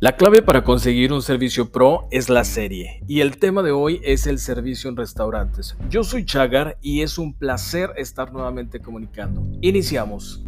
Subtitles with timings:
[0.00, 4.00] La clave para conseguir un servicio pro es la serie y el tema de hoy
[4.04, 5.76] es el servicio en restaurantes.
[5.90, 9.44] Yo soy Chagar y es un placer estar nuevamente comunicando.
[9.60, 10.44] Iniciamos.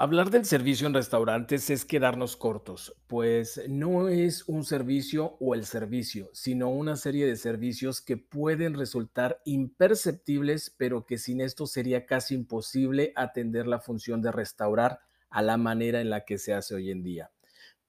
[0.00, 5.64] Hablar del servicio en restaurantes es quedarnos cortos, pues no es un servicio o el
[5.64, 12.06] servicio, sino una serie de servicios que pueden resultar imperceptibles, pero que sin esto sería
[12.06, 16.76] casi imposible atender la función de restaurar a la manera en la que se hace
[16.76, 17.32] hoy en día.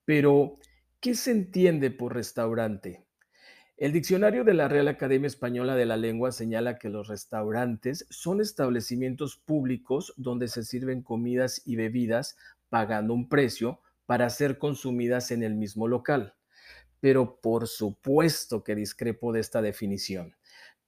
[0.03, 0.57] Pero,
[0.99, 3.05] ¿qué se entiende por restaurante?
[3.79, 8.41] El diccionario de la Real Academia Española de la Lengua señala que los restaurantes son
[8.41, 12.35] establecimientos públicos donde se sirven comidas y bebidas
[12.67, 16.35] pagando un precio para ser consumidas en el mismo local.
[16.99, 20.35] Pero por supuesto que discrepo de esta definición.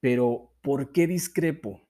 [0.00, 1.80] Pero, ¿por qué discrepo?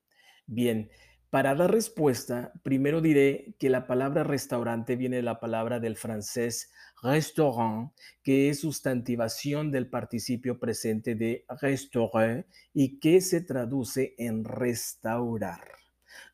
[0.46, 0.88] Bien,
[1.32, 6.70] para dar respuesta, primero diré que la palabra restaurante viene de la palabra del francés
[7.02, 7.90] restaurant,
[8.22, 15.62] que es sustantivación del participio presente de restaurer y que se traduce en restaurar.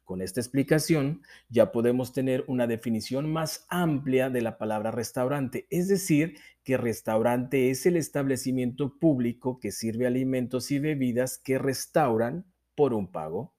[0.03, 5.87] Con esta explicación ya podemos tener una definición más amplia de la palabra restaurante, es
[5.87, 12.95] decir, que restaurante es el establecimiento público que sirve alimentos y bebidas que restauran por
[12.95, 13.55] un pago.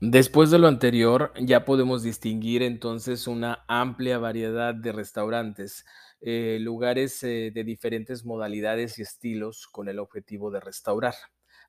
[0.00, 5.84] Después de lo anterior, ya podemos distinguir entonces una amplia variedad de restaurantes,
[6.20, 11.14] eh, lugares eh, de diferentes modalidades y estilos con el objetivo de restaurar.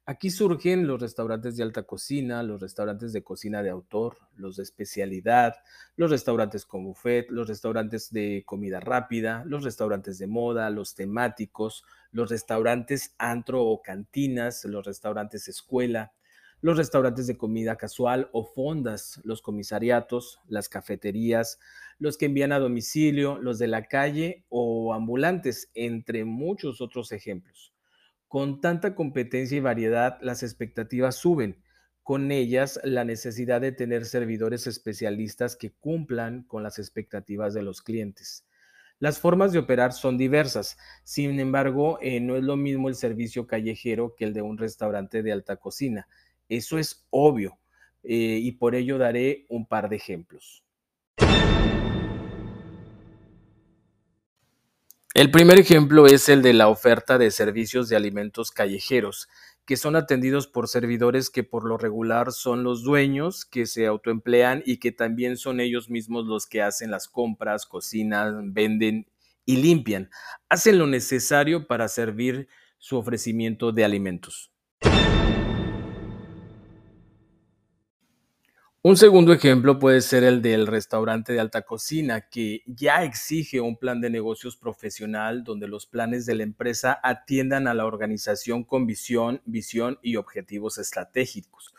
[0.05, 4.63] Aquí surgen los restaurantes de alta cocina, los restaurantes de cocina de autor, los de
[4.63, 5.55] especialidad,
[5.95, 11.83] los restaurantes con buffet, los restaurantes de comida rápida, los restaurantes de moda, los temáticos,
[12.11, 16.11] los restaurantes antro o cantinas, los restaurantes escuela,
[16.61, 21.59] los restaurantes de comida casual o fondas, los comisariatos, las cafeterías,
[21.99, 27.73] los que envían a domicilio, los de la calle o ambulantes, entre muchos otros ejemplos.
[28.27, 31.63] Con tanta competencia y variedad, las expectativas suben.
[32.03, 37.81] Con ellas, la necesidad de tener servidores especialistas que cumplan con las expectativas de los
[37.81, 38.45] clientes.
[38.99, 43.47] Las formas de operar son diversas, sin embargo, eh, no es lo mismo el servicio
[43.47, 46.07] callejero que el de un restaurante de alta cocina
[46.49, 47.59] eso es obvio
[48.03, 50.63] eh, y por ello daré un par de ejemplos.
[55.15, 59.27] El primer ejemplo es el de la oferta de servicios de alimentos callejeros,
[59.65, 64.63] que son atendidos por servidores que por lo regular son los dueños, que se autoemplean
[64.65, 69.07] y que también son ellos mismos los que hacen las compras, cocinan, venden
[69.45, 70.09] y limpian.
[70.47, 74.51] Hacen lo necesario para servir su ofrecimiento de alimentos.
[78.81, 83.75] Un segundo ejemplo puede ser el del restaurante de alta cocina, que ya exige un
[83.75, 88.87] plan de negocios profesional donde los planes de la empresa atiendan a la organización con
[88.87, 91.73] visión, visión y objetivos estratégicos.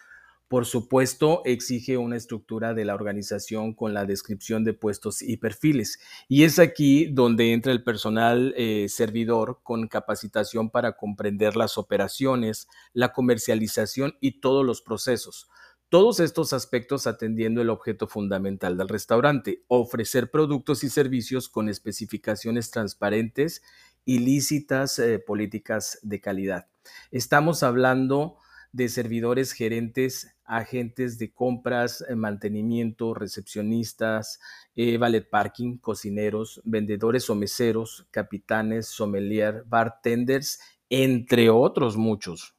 [0.46, 6.00] Por supuesto, exige una estructura de la organización con la descripción de puestos y perfiles.
[6.28, 12.68] Y es aquí donde entra el personal eh, servidor con capacitación para comprender las operaciones,
[12.92, 15.48] la comercialización y todos los procesos
[15.90, 22.70] todos estos aspectos atendiendo el objeto fundamental del restaurante, ofrecer productos y servicios con especificaciones
[22.70, 23.60] transparentes
[24.04, 26.68] y lícitas eh, políticas de calidad.
[27.10, 28.36] Estamos hablando
[28.70, 34.38] de servidores, gerentes, agentes de compras, eh, mantenimiento, recepcionistas,
[34.76, 42.54] eh, valet parking, cocineros, vendedores o meseros, capitanes, sommelier, bartenders, entre otros muchos.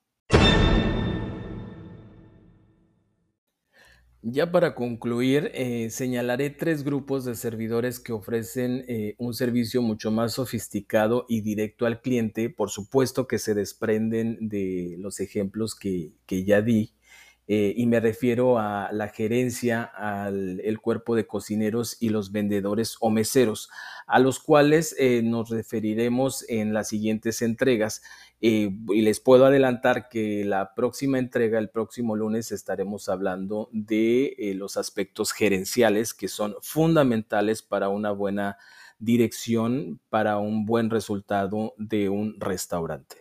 [4.23, 10.11] Ya para concluir, eh, señalaré tres grupos de servidores que ofrecen eh, un servicio mucho
[10.11, 16.13] más sofisticado y directo al cliente, por supuesto que se desprenden de los ejemplos que,
[16.27, 16.93] que ya di,
[17.53, 23.09] eh, y me refiero a la gerencia, al cuerpo de cocineros y los vendedores o
[23.09, 23.69] meseros,
[24.07, 28.03] a los cuales eh, nos referiremos en las siguientes entregas.
[28.39, 34.53] Eh, y les puedo adelantar que la próxima entrega, el próximo lunes, estaremos hablando de
[34.55, 38.59] los aspectos gerenciales que son fundamentales para una buena
[38.97, 43.20] dirección, para un buen resultado de un restaurante.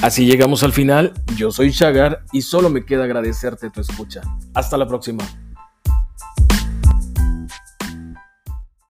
[0.00, 1.12] Así llegamos al final.
[1.36, 4.20] Yo soy Chagar y solo me queda agradecerte tu escucha.
[4.54, 5.24] Hasta la próxima.